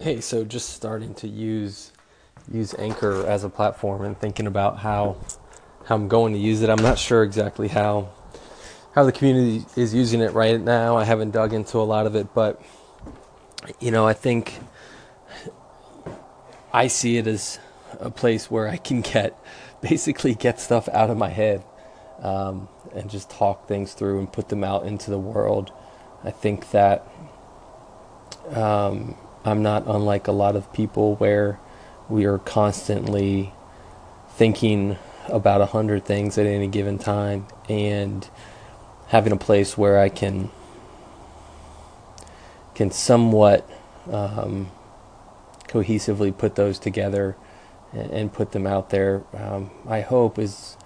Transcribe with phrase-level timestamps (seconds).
[0.00, 1.90] Hey, so just starting to use
[2.52, 5.16] use Anchor as a platform and thinking about how
[5.86, 6.70] how I'm going to use it.
[6.70, 8.10] I'm not sure exactly how
[8.94, 10.96] how the community is using it right now.
[10.96, 12.62] I haven't dug into a lot of it, but
[13.80, 14.60] you know, I think
[16.72, 17.58] I see it as
[17.98, 19.36] a place where I can get
[19.80, 21.64] basically get stuff out of my head
[22.22, 25.72] um, and just talk things through and put them out into the world.
[26.22, 27.04] I think that
[28.52, 29.16] um,
[29.48, 31.58] I'm not unlike a lot of people where
[32.08, 33.52] we are constantly
[34.30, 34.98] thinking
[35.28, 38.28] about a hundred things at any given time and
[39.08, 40.50] having a place where I can
[42.74, 43.68] can somewhat
[44.10, 44.70] um,
[45.66, 47.36] cohesively put those together
[47.92, 49.24] and, and put them out there.
[49.34, 50.76] Um, I hope is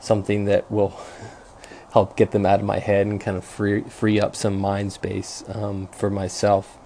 [0.00, 1.00] something that will
[1.92, 4.92] help get them out of my head and kind of free free up some mind
[4.92, 6.78] space um, for myself.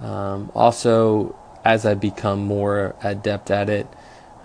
[0.00, 3.86] Um, also, as I become more adept at it,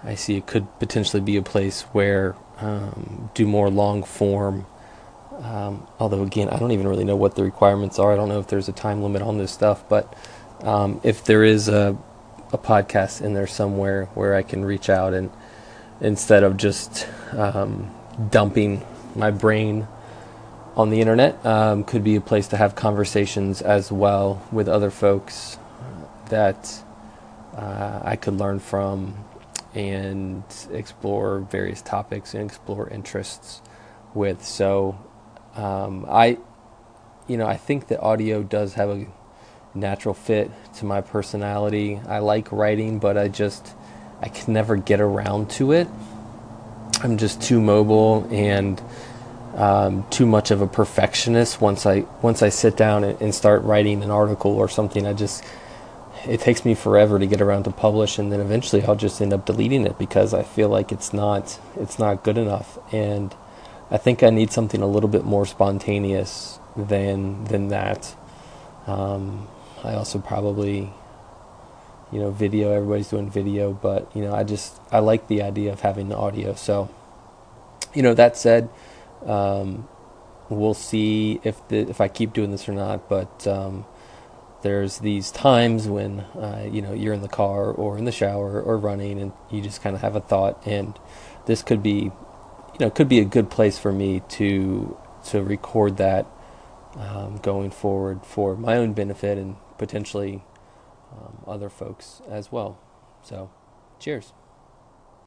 [0.03, 4.65] I see it could potentially be a place where um, do more long form.
[5.41, 8.13] Um, although again, I don't even really know what the requirements are.
[8.13, 10.13] I don't know if there's a time limit on this stuff, but
[10.61, 11.97] um, if there is a
[12.51, 15.29] a podcast in there somewhere where I can reach out and
[16.01, 17.93] instead of just um,
[18.31, 18.83] dumping
[19.15, 19.87] my brain
[20.79, 24.89] on the internet um, could be a place to have conversations as well with other
[24.89, 25.57] folks
[26.29, 26.81] that
[27.53, 29.25] uh, I could learn from
[29.75, 30.41] and
[30.71, 33.61] explore various topics and explore interests
[34.13, 34.45] with.
[34.45, 34.97] So
[35.55, 36.37] um, I,
[37.27, 39.05] you know, I think that audio does have a
[39.73, 41.99] natural fit to my personality.
[42.07, 43.73] I like writing, but I just
[44.21, 45.89] I can never get around to it.
[47.03, 48.81] I'm just too mobile and
[49.55, 51.61] um, too much of a perfectionist.
[51.61, 55.43] Once I once I sit down and, start writing an article or something, I just
[56.25, 59.33] it takes me forever to get around to publish, and then eventually I'll just end
[59.33, 62.77] up deleting it because I feel like it's not it's not good enough.
[62.93, 63.35] And
[63.91, 68.15] I think I need something a little bit more spontaneous than than that.
[68.87, 69.47] Um,
[69.83, 70.91] I also probably,
[72.11, 72.71] you know, video.
[72.71, 76.17] Everybody's doing video, but you know, I just I like the idea of having the
[76.17, 76.53] audio.
[76.53, 76.89] So,
[77.93, 78.69] you know, that said,
[79.25, 79.87] um,
[80.49, 83.09] we'll see if the if I keep doing this or not.
[83.09, 83.85] But um,
[84.61, 88.61] there's these times when uh, you know you're in the car or in the shower
[88.61, 90.97] or running, and you just kind of have a thought, and
[91.45, 95.97] this could be, you know, could be a good place for me to to record
[95.97, 96.25] that
[96.95, 100.43] um, going forward for my own benefit and potentially
[101.11, 102.79] um, other folks as well.
[103.21, 103.49] So,
[103.99, 104.33] cheers.